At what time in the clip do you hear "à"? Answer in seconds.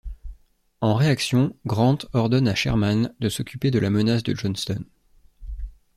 2.47-2.55